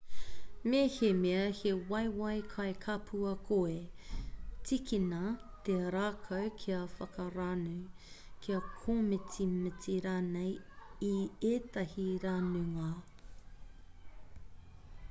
mehemea 0.69 1.43
he 1.59 1.71
waewae 1.89 2.39
kai 2.53 2.73
kapua 2.85 3.33
koe 3.49 3.75
tīkina 4.69 5.19
te 5.67 5.75
rākau 5.95 6.47
kia 6.63 6.79
whakaranu 6.95 7.75
kia 8.47 8.59
kōmitimiti 8.81 9.99
rānei 10.09 10.53
i 11.13 11.15
ētahi 11.53 12.09
ranunga 12.27 12.91